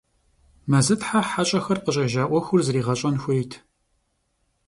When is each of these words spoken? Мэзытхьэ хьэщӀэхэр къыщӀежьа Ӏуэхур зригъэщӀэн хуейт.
Мэзытхьэ 0.69 1.19
хьэщӀэхэр 1.29 1.79
къыщӀежьа 1.83 2.23
Ӏуэхур 2.29 2.61
зригъэщӀэн 2.65 3.15
хуейт. 3.21 3.51